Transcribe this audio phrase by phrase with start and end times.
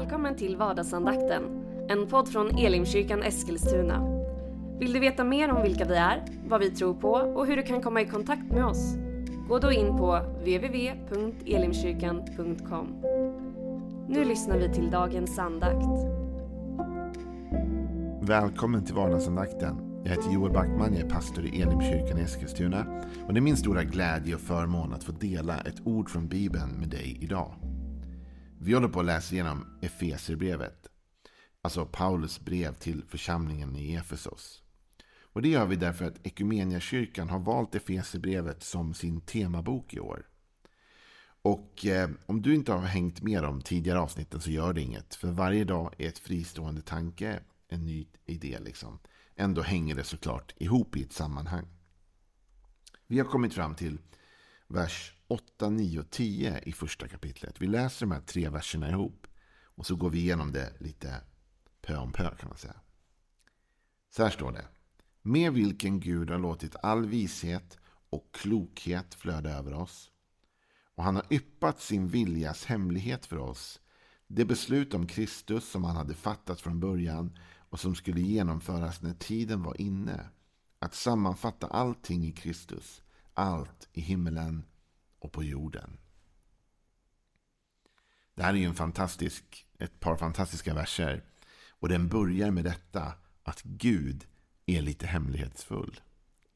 [0.00, 1.42] Välkommen till vardagsandakten,
[1.88, 4.22] en podd från Elimkyrkan Eskilstuna.
[4.78, 7.62] Vill du veta mer om vilka vi är, vad vi tror på och hur du
[7.62, 8.94] kan komma i kontakt med oss?
[9.48, 12.86] Gå då in på www.elimkyrkan.com.
[14.08, 15.86] Nu lyssnar vi till dagens andakt.
[18.20, 20.02] Välkommen till vardagsandakten.
[20.04, 23.02] Jag heter Joel Backman, jag är pastor i Elimkyrkan i Eskilstuna.
[23.26, 26.70] Och det är min stora glädje och förmån att få dela ett ord från Bibeln
[26.78, 27.54] med dig idag.
[28.62, 30.86] Vi håller på att läsa igenom Efeserbrevet.
[31.62, 34.62] Alltså Paulus brev till församlingen i Efesos.
[35.22, 40.26] Och det gör vi därför att Ekumeniakyrkan har valt Efeserbrevet som sin temabok i år.
[41.42, 45.14] Och eh, om du inte har hängt med de tidigare avsnitten så gör det inget.
[45.14, 48.98] För varje dag är ett fristående tanke, en ny idé liksom.
[49.36, 51.66] Ändå hänger det såklart ihop i ett sammanhang.
[53.06, 53.98] Vi har kommit fram till
[54.66, 57.60] vers 8, 9 och 10 i första kapitlet.
[57.60, 59.26] Vi läser de här tre verserna ihop.
[59.62, 61.20] Och så går vi igenom det lite
[61.82, 62.80] pö om pö kan man säga.
[64.10, 64.64] Så här står det.
[65.22, 67.78] Med vilken Gud har låtit all vishet
[68.10, 70.10] och klokhet flöda över oss.
[70.94, 73.80] Och han har yppat sin viljas hemlighet för oss.
[74.26, 79.14] Det beslut om Kristus som han hade fattat från början och som skulle genomföras när
[79.14, 80.28] tiden var inne.
[80.78, 83.02] Att sammanfatta allting i Kristus.
[83.34, 84.64] Allt i himmelen
[85.20, 85.98] och på jorden.
[88.34, 91.24] Det här är ju en fantastisk, ett par fantastiska verser.
[91.68, 93.12] Och den börjar med detta
[93.42, 94.26] att Gud
[94.66, 96.00] är lite hemlighetsfull.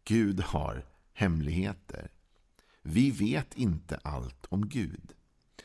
[0.05, 2.11] Gud har hemligheter.
[2.83, 5.13] Vi vet inte allt om Gud.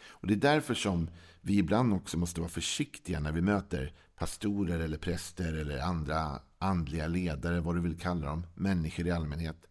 [0.07, 1.09] Och Det är därför som
[1.41, 7.07] vi ibland också måste vara försiktiga när vi möter pastorer eller präster eller andra andliga
[7.07, 9.67] ledare, vad du vill kalla dem, människor i allmänhet,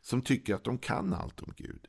[0.00, 1.86] som tycker att de kan allt om Gud.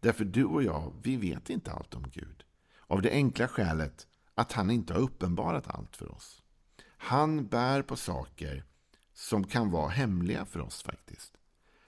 [0.00, 2.44] Därför du och jag, vi vet inte allt om Gud.
[2.86, 6.42] Av det enkla skälet att han inte har uppenbarat allt för oss.
[6.98, 8.64] Han bär på saker
[9.14, 11.32] som kan vara hemliga för oss faktiskt.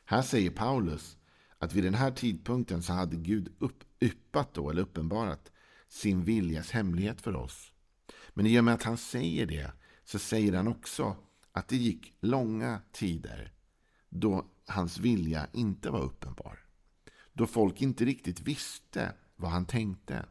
[0.05, 1.17] Här säger Paulus
[1.59, 5.53] att vid den här tidpunkten så hade Gud upp, yppat då, eller uppenbarat
[5.89, 7.73] sin viljas hemlighet för oss.
[8.35, 9.73] Men i och med att han säger det
[10.05, 11.17] så säger han också
[11.53, 13.53] att det gick långa tider
[14.09, 16.68] då hans vilja inte var uppenbar.
[17.39, 20.27] Då folk inte riktigt visste vad han tänkte.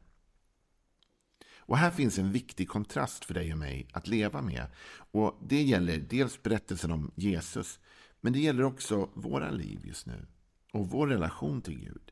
[1.58, 4.68] Och här finns en viktig kontrast för dig och mig att leva med.
[5.12, 7.80] Och Det gäller dels berättelsen om Jesus,
[8.22, 10.26] men det gäller också våra liv just nu
[10.74, 12.12] och vår relation till Gud.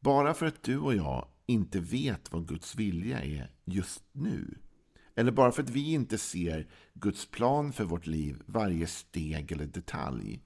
[0.00, 4.58] Bara för att du och jag inte vet vad Guds vilja är just nu,
[5.14, 9.66] eller bara för att vi inte ser Guds plan för vårt liv varje steg eller
[9.66, 10.42] detalj,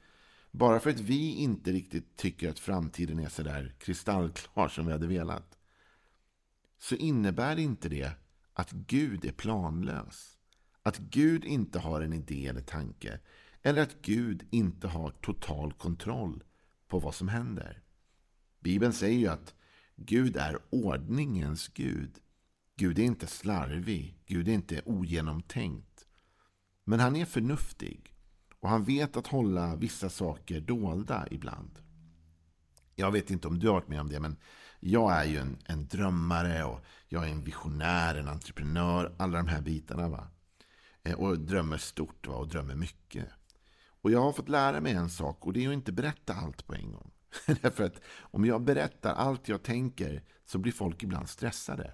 [0.52, 4.92] bara för att vi inte riktigt tycker att framtiden är så där kristallklar som vi
[4.92, 5.58] hade velat,
[6.78, 8.12] så innebär inte det
[8.52, 10.38] att Gud är planlös.
[10.82, 13.20] Att Gud inte har en idé eller tanke.
[13.62, 16.44] Eller att Gud inte har total kontroll
[16.88, 17.82] på vad som händer.
[18.60, 19.54] Bibeln säger ju att
[19.96, 22.18] Gud är ordningens Gud.
[22.76, 24.18] Gud är inte slarvig.
[24.26, 26.06] Gud är inte ogenomtänkt.
[26.84, 28.11] Men han är förnuftig.
[28.62, 31.78] Och han vet att hålla vissa saker dolda ibland.
[32.94, 34.36] Jag vet inte om du har varit med om det, men
[34.80, 39.48] jag är ju en, en drömmare och jag är en visionär, en entreprenör, alla de
[39.48, 40.08] här bitarna.
[40.08, 40.28] va.
[41.02, 42.34] Eh, och drömmer stort va?
[42.34, 43.26] och drömmer mycket.
[44.02, 46.66] Och jag har fått lära mig en sak och det är att inte berätta allt
[46.66, 47.10] på en gång.
[47.62, 51.92] Därför att om jag berättar allt jag tänker så blir folk ibland stressade.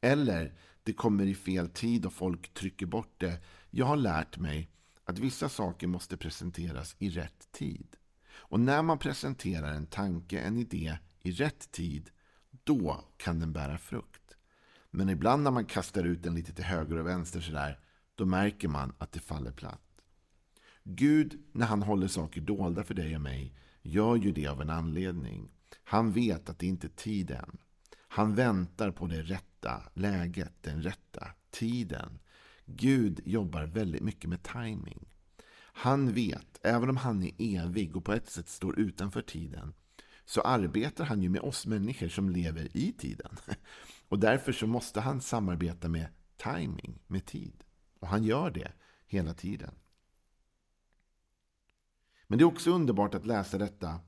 [0.00, 3.42] Eller det kommer i fel tid och folk trycker bort det.
[3.70, 4.70] Jag har lärt mig
[5.10, 7.96] att vissa saker måste presenteras i rätt tid.
[8.32, 12.10] Och när man presenterar en tanke, en idé i rätt tid,
[12.64, 14.36] då kan den bära frukt.
[14.90, 17.78] Men ibland när man kastar ut den lite till höger och vänster sådär,
[18.14, 20.02] då märker man att det faller platt.
[20.84, 24.70] Gud, när han håller saker dolda för dig och mig, gör ju det av en
[24.70, 25.50] anledning.
[25.84, 27.58] Han vet att det inte är tid än.
[28.08, 32.18] Han väntar på det rätta läget, den rätta tiden.
[32.76, 35.08] Gud jobbar väldigt mycket med timing.
[35.72, 39.74] Han vet, även om han är evig och på ett sätt står utanför tiden,
[40.24, 43.36] så arbetar han ju med oss människor som lever i tiden.
[44.08, 46.06] Och därför så måste han samarbeta med
[46.36, 47.64] timing, med tid.
[48.00, 48.72] Och han gör det
[49.06, 49.74] hela tiden.
[52.26, 54.00] Men det är också underbart att läsa detta,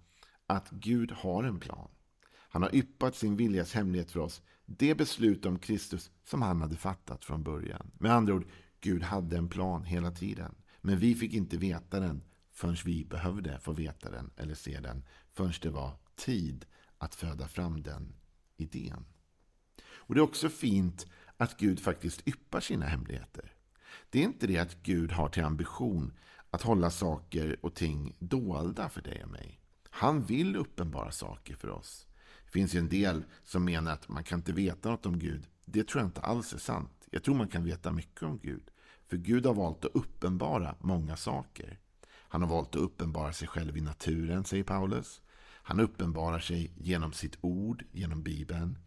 [0.46, 1.90] att Gud har en plan.
[2.32, 4.42] Han har yppat sin viljas hemlighet för oss.
[4.78, 7.90] Det beslut om Kristus som han hade fattat från början.
[7.98, 8.46] Med andra ord,
[8.80, 10.54] Gud hade en plan hela tiden.
[10.80, 12.22] Men vi fick inte veta den
[12.52, 15.04] förrän vi behövde få veta den eller se den.
[15.32, 16.66] Förrän det var tid
[16.98, 18.14] att föda fram den
[18.56, 19.04] idén.
[19.90, 23.52] Och Det är också fint att Gud faktiskt yppar sina hemligheter.
[24.10, 26.12] Det är inte det att Gud har till ambition
[26.50, 29.60] att hålla saker och ting dolda för dig och mig.
[29.90, 32.06] Han vill uppenbara saker för oss.
[32.52, 35.46] Det finns ju en del som menar att man kan inte veta något om Gud.
[35.64, 37.08] Det tror jag inte alls är sant.
[37.10, 38.70] Jag tror man kan veta mycket om Gud.
[39.08, 41.78] För Gud har valt att uppenbara många saker.
[42.08, 45.20] Han har valt att uppenbara sig själv i naturen, säger Paulus.
[45.40, 48.78] Han uppenbarar sig genom sitt ord, genom Bibeln.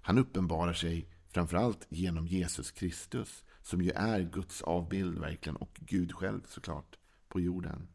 [0.00, 6.12] Han uppenbarar sig framförallt genom Jesus Kristus, som ju är Guds avbild verkligen, och Gud
[6.12, 6.96] själv såklart,
[7.28, 7.88] på jorden.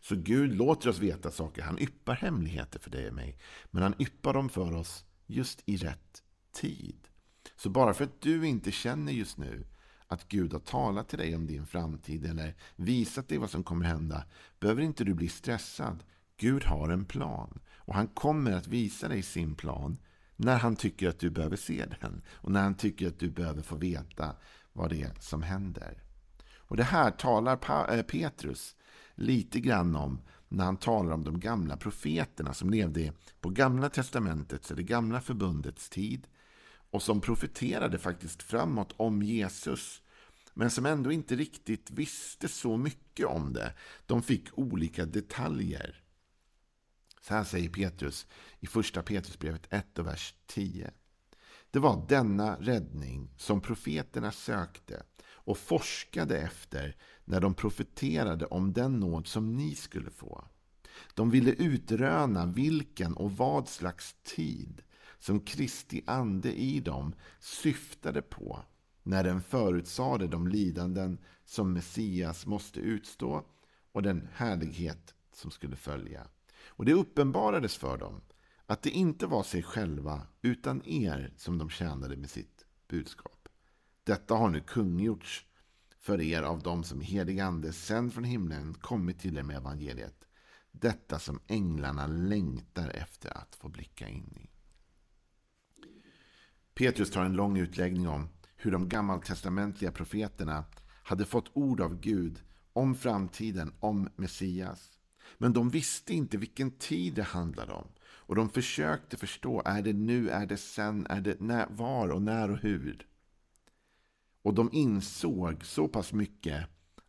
[0.00, 1.62] Så Gud låter oss veta saker.
[1.62, 3.38] Han yppar hemligheter för dig och mig.
[3.70, 7.08] Men han yppar dem för oss just i rätt tid.
[7.56, 9.66] Så bara för att du inte känner just nu
[10.06, 13.86] att Gud har talat till dig om din framtid eller visat dig vad som kommer
[13.86, 14.24] hända
[14.60, 16.04] behöver inte du bli stressad.
[16.36, 19.98] Gud har en plan och han kommer att visa dig sin plan
[20.36, 23.62] när han tycker att du behöver se den och när han tycker att du behöver
[23.62, 24.36] få veta
[24.72, 26.02] vad det är som händer.
[26.70, 28.76] Och Det här talar eh, Petrus
[29.20, 34.70] lite grann om när han talar om de gamla profeterna som levde på gamla testamentets
[34.70, 36.26] eller gamla förbundets tid
[36.90, 40.02] och som profeterade faktiskt framåt om Jesus
[40.54, 43.74] men som ändå inte riktigt visste så mycket om det.
[44.06, 46.02] De fick olika detaljer.
[47.20, 48.26] Så här säger Petrus
[48.60, 50.90] i första Petrusbrevet 1 och vers 10.
[51.70, 56.96] Det var denna räddning som profeterna sökte och forskade efter
[57.30, 60.44] när de profeterade om den nåd som ni skulle få.
[61.14, 64.82] De ville utröna vilken och vad slags tid
[65.18, 68.60] som Kristi ande i dem syftade på
[69.02, 73.44] när den förutsade de lidanden som Messias måste utstå
[73.92, 76.26] och den härlighet som skulle följa.
[76.66, 78.20] Och det uppenbarades för dem
[78.66, 83.48] att det inte var sig själva utan er som de tjänade med sitt budskap.
[84.04, 85.46] Detta har nu kungjorts
[86.00, 90.24] för er av dem som helig ande sänd från himlen kommit till er med evangeliet.
[90.72, 94.50] Detta som änglarna längtar efter att få blicka in i.
[96.74, 100.64] Petrus tar en lång utläggning om hur de gammaltestamentliga profeterna
[101.02, 102.42] hade fått ord av Gud
[102.72, 104.90] om framtiden, om Messias.
[105.38, 107.86] Men de visste inte vilken tid det handlade om.
[108.00, 112.22] Och de försökte förstå, är det nu, är det sen, är det när, var och
[112.22, 113.06] när och hur?
[114.42, 116.66] Och de insåg så pass mycket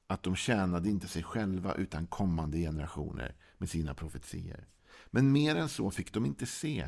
[0.08, 4.68] att de tjänade inte sig själva utan kommande generationer med sina profetier.
[5.08, 6.88] Men mer än så fick de inte se.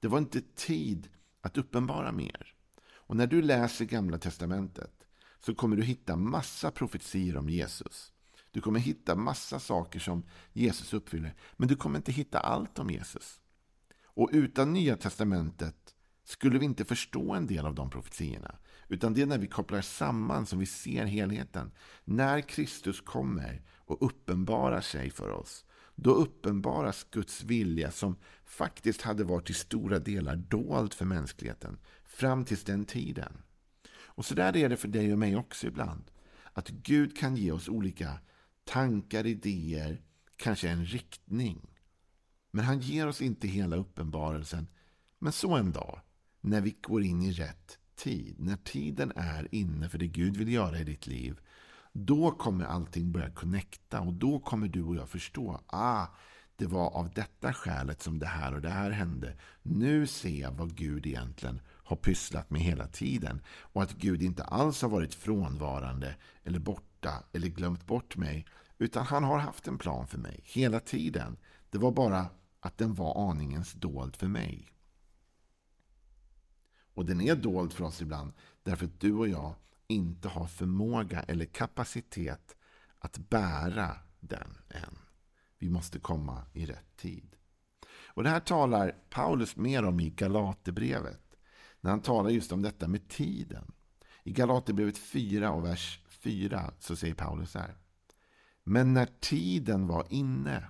[0.00, 1.08] Det var inte tid
[1.40, 2.54] att uppenbara mer.
[2.82, 5.06] Och när du läser Gamla Testamentet
[5.38, 8.12] så kommer du hitta massa profetier om Jesus.
[8.50, 10.22] Du kommer hitta massa saker som
[10.52, 11.34] Jesus uppfyller.
[11.56, 13.40] Men du kommer inte hitta allt om Jesus.
[14.04, 15.94] Och utan Nya Testamentet
[16.24, 18.58] skulle vi inte förstå en del av de profetierna.
[18.88, 21.70] Utan det är när vi kopplar samman som vi ser helheten.
[22.04, 25.64] När Kristus kommer och uppenbarar sig för oss.
[25.94, 32.44] Då uppenbaras Guds vilja som faktiskt hade varit i stora delar dold för mänskligheten fram
[32.44, 33.32] till den tiden.
[34.16, 36.10] Och så där är det för dig och mig också ibland.
[36.52, 38.18] Att Gud kan ge oss olika
[38.64, 40.02] tankar, idéer,
[40.36, 41.70] kanske en riktning.
[42.50, 44.66] Men han ger oss inte hela uppenbarelsen.
[45.18, 46.00] Men så en dag,
[46.40, 50.52] när vi går in i rätt tid, när tiden är inne för det Gud vill
[50.52, 51.40] göra i ditt liv,
[51.92, 55.60] då kommer allting börja connecta och då kommer du och jag förstå.
[55.66, 56.06] Ah,
[56.56, 59.36] det var av detta skälet som det här och det här hände.
[59.62, 63.40] Nu ser jag vad Gud egentligen har pysslat med hela tiden.
[63.48, 68.46] Och att Gud inte alls har varit frånvarande eller borta eller glömt bort mig.
[68.78, 71.36] Utan han har haft en plan för mig hela tiden.
[71.70, 72.26] Det var bara
[72.60, 74.75] att den var aningens dold för mig.
[76.96, 79.54] Och den är dold för oss ibland därför att du och jag
[79.86, 82.56] inte har förmåga eller kapacitet
[82.98, 84.98] att bära den än.
[85.58, 87.36] Vi måste komma i rätt tid.
[87.88, 91.36] Och Det här talar Paulus mer om i Galaterbrevet.
[91.80, 93.72] När han talar just om detta med tiden.
[94.24, 97.76] I Galaterbrevet 4 och vers 4 så säger Paulus så här.
[98.64, 100.68] Men när tiden var inne.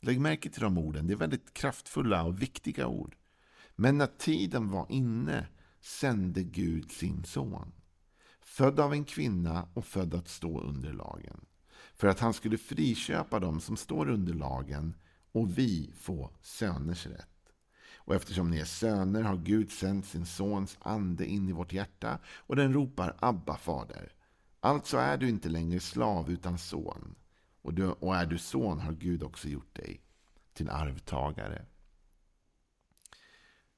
[0.00, 1.06] Lägg märke till de orden.
[1.06, 3.16] Det är väldigt kraftfulla och viktiga ord.
[3.82, 5.46] Men när tiden var inne
[5.80, 7.72] sände Gud sin son.
[8.40, 11.44] Född av en kvinna och född att stå under lagen.
[11.94, 14.94] För att han skulle friköpa dem som står under lagen
[15.32, 17.52] och vi få söners rätt.
[17.96, 22.18] Och eftersom ni är söner har Gud sänt sin sons ande in i vårt hjärta
[22.26, 24.12] och den ropar Abba, fader.
[24.60, 27.14] Alltså är du inte längre slav utan son.
[27.62, 30.00] Och, du, och är du son har Gud också gjort dig
[30.52, 31.66] till arvtagare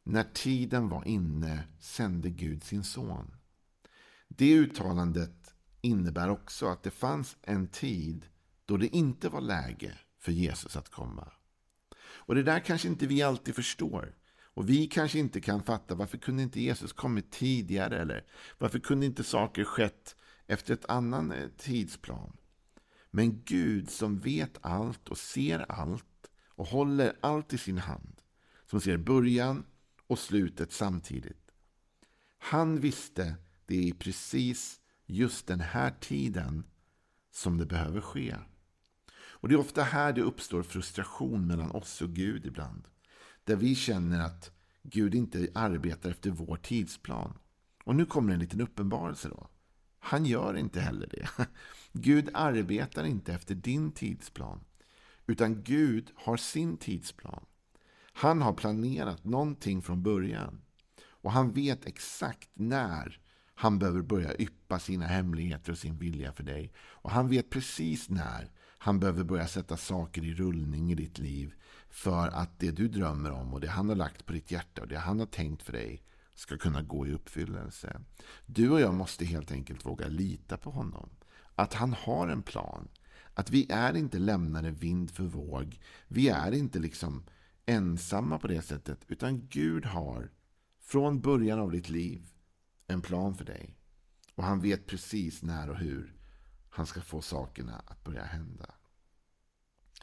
[0.04, 3.36] när tiden var inne sände Gud sin son.
[4.28, 8.26] Det uttalandet innebär också att det fanns en tid
[8.64, 11.32] då det inte var läge för Jesus att komma.
[11.98, 14.14] Och det där kanske inte vi alltid förstår.
[14.54, 18.24] Och vi kanske inte kan fatta varför kunde inte Jesus kommit tidigare eller
[18.58, 22.36] varför kunde inte saker skett efter ett annan eh, tidsplan.
[23.10, 28.20] Men Gud som vet allt och ser allt och håller allt i sin hand.
[28.66, 29.64] Som ser början
[30.06, 31.50] och slutet samtidigt.
[32.38, 33.34] Han visste
[33.66, 36.64] det i precis just den här tiden
[37.30, 38.36] som det behöver ske.
[39.14, 42.88] Och Det är ofta här det uppstår frustration mellan oss och Gud ibland.
[43.44, 44.50] Där vi känner att
[44.82, 47.38] Gud inte arbetar efter vår tidsplan.
[47.84, 49.48] Och nu kommer en liten uppenbarelse då.
[49.98, 51.28] Han gör inte heller det.
[51.92, 54.64] Gud arbetar inte efter din tidsplan.
[55.26, 57.44] Utan Gud har sin tidsplan.
[58.16, 60.60] Han har planerat någonting från början.
[61.06, 63.18] Och han vet exakt när
[63.54, 66.72] han behöver börja yppa sina hemligheter och sin vilja för dig.
[66.76, 71.54] Och han vet precis när han behöver börja sätta saker i rullning i ditt liv.
[71.88, 74.88] För att det du drömmer om och det han har lagt på ditt hjärta och
[74.88, 76.02] det han har tänkt för dig
[76.34, 78.00] ska kunna gå i uppfyllelse.
[78.46, 81.10] Du och jag måste helt enkelt våga lita på honom.
[81.54, 82.88] Att han har en plan.
[83.34, 85.80] Att vi är inte lämnade vind för våg.
[86.08, 87.24] Vi är inte liksom
[87.66, 89.04] ensamma på det sättet.
[89.08, 90.30] Utan Gud har
[90.80, 92.28] från början av ditt liv
[92.86, 93.78] en plan för dig.
[94.34, 96.16] Och han vet precis när och hur
[96.70, 98.74] han ska få sakerna att börja hända.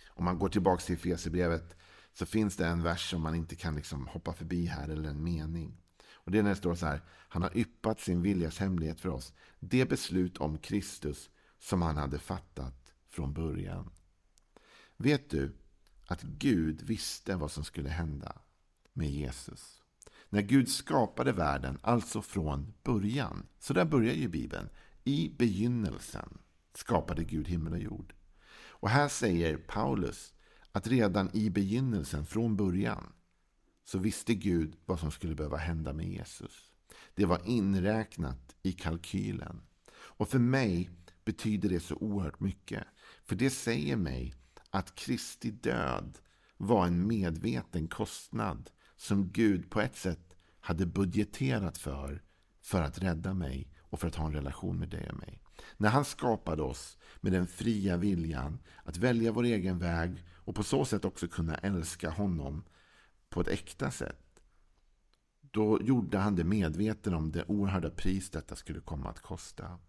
[0.08, 1.76] Om man går tillbaka till Efesierbrevet
[2.14, 5.24] så finns det en vers som man inte kan liksom hoppa förbi här, eller en
[5.24, 5.78] mening.
[6.14, 7.02] Och Det är när det står så här.
[7.10, 9.34] Han har yppat sin viljas hemlighet för oss.
[9.60, 13.90] Det beslut om Kristus som han hade fattat från början.
[14.98, 15.56] Vet du
[16.12, 18.38] att Gud visste vad som skulle hända
[18.94, 19.82] med Jesus?
[20.30, 23.48] När Gud skapade världen, alltså från början.
[23.60, 24.70] Så där börjar ju Bibeln.
[25.04, 26.38] I begynnelsen
[26.74, 28.14] skapade Gud himmel och jord.
[28.54, 30.34] Och här säger Paulus
[30.72, 33.14] att redan i begynnelsen, från början,
[33.84, 36.72] så visste Gud vad som skulle behöva hända med Jesus.
[37.16, 39.62] Det var inräknat i kalkylen.
[39.94, 40.90] Och för mig
[41.26, 42.84] betyder det så oerhört mycket.
[43.24, 44.36] För det säger mig
[44.72, 46.18] att Kristi död
[46.58, 52.24] var en medveten kostnad som Gud på ett sätt hade budgeterat för
[52.62, 55.42] för att rädda mig och för att ha en relation med dig och mig.
[55.78, 60.64] När han skapade oss med den fria viljan att välja vår egen väg och på
[60.64, 62.64] så sätt också kunna älska honom
[63.30, 64.42] på ett äkta sätt.
[65.42, 69.80] Då gjorde han det medveten om det oerhörda pris detta skulle komma att kosta.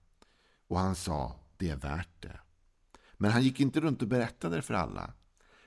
[0.68, 2.40] Och han sa, det är värt det.
[3.22, 5.12] Men han gick inte runt och berättade det för alla.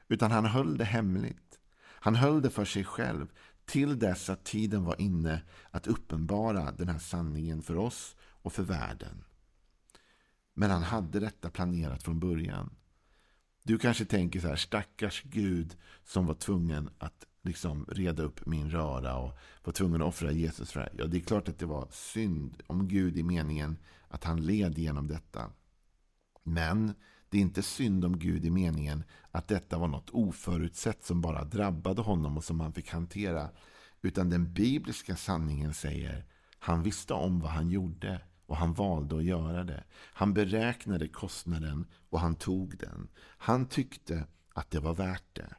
[0.07, 1.59] Utan han höll det hemligt.
[1.79, 3.27] Han höll det för sig själv
[3.65, 8.63] till dess att tiden var inne att uppenbara den här sanningen för oss och för
[8.63, 9.23] världen.
[10.53, 12.75] Men han hade detta planerat från början.
[13.63, 18.71] Du kanske tänker så här, stackars Gud som var tvungen att liksom reda upp min
[18.71, 21.65] röra och var tvungen att offra Jesus för det Ja, det är klart att det
[21.65, 25.51] var synd om Gud i meningen att han led genom detta.
[26.43, 26.93] Men
[27.29, 31.43] det är inte synd om Gud i meningen att detta var något oförutsett som bara
[31.43, 33.49] drabbade honom och som han fick hantera.
[34.01, 36.25] Utan den bibliska sanningen säger
[36.59, 39.83] han visste om vad han gjorde och han valde att göra det.
[39.93, 43.07] Han beräknade kostnaden och han tog den.
[43.37, 45.55] Han tyckte att det var värt det.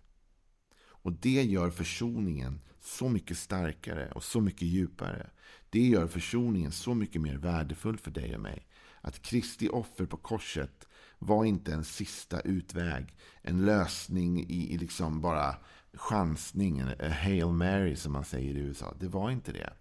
[0.79, 5.31] Och det gör försoningen så mycket starkare och så mycket djupare.
[5.71, 8.67] Det gör försoningen så mycket mer värdefull för dig och mig.
[9.01, 10.89] Att Kristi offer på korset
[11.27, 13.17] var inte en sista utväg.
[13.43, 15.57] En lösning i, i liksom bara
[15.93, 16.79] chansning.
[16.79, 18.95] En Hail Mary som man säger i USA.
[19.01, 19.73] Det var inte det.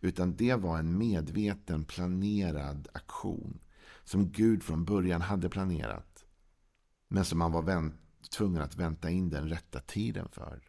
[0.00, 3.58] Utan det var en medveten planerad aktion.
[4.04, 6.24] Som Gud från början hade planerat.
[7.08, 7.92] Men som man var
[8.30, 10.60] tvungen att vänta in den rätta tiden för.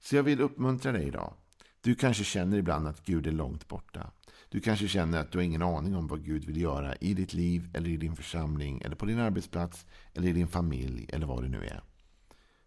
[0.00, 1.34] Så jag vill uppmuntra dig idag.
[1.80, 4.10] Du kanske känner ibland att Gud är långt borta.
[4.52, 7.32] Du kanske känner att du har ingen aning om vad Gud vill göra i ditt
[7.32, 11.42] liv eller i din församling eller på din arbetsplats eller i din familj eller vad
[11.42, 11.82] det nu är.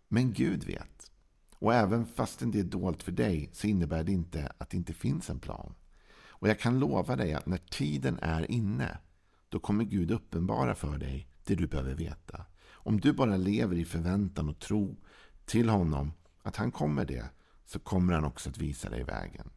[0.08, 1.12] Men Gud vet.
[1.60, 4.94] Och även fastän det är dolt för dig så innebär det inte att det inte
[4.94, 5.74] finns en plan.
[6.28, 8.98] Och jag kan lova dig att när tiden är inne
[9.50, 12.46] då kommer Gud uppenbara för dig det du behöver veta.
[12.72, 14.98] Om du bara lever i förväntan och tro
[15.46, 16.14] till honom
[16.44, 17.26] att han kommer det
[17.66, 19.50] så kommer han också att visa dig vägen.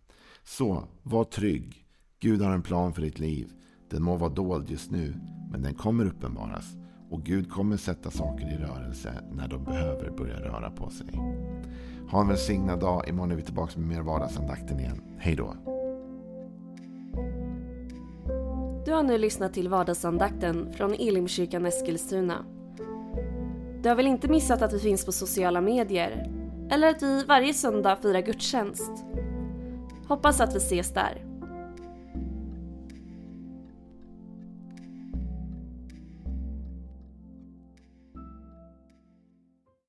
[0.44, 1.87] Så var trygg.
[2.20, 3.52] Gud har en plan för ditt liv.
[3.90, 5.14] Den må vara dold just nu,
[5.50, 6.76] men den kommer uppenbaras.
[7.10, 11.06] Och Gud kommer sätta saker i rörelse när de behöver börja röra på sig.
[12.10, 13.08] Ha en välsignad dag.
[13.08, 15.02] Imorgon är vi tillbaka med mer vardagsandakten igen.
[15.18, 15.54] Hej då.
[18.84, 22.44] Du har nu lyssnat till vardagsandakten från Elimkyrkan Eskilstuna.
[23.82, 26.30] Du har väl inte missat att vi finns på sociala medier?
[26.70, 28.92] Eller att vi varje söndag firar gudstjänst?
[30.08, 31.27] Hoppas att vi ses där.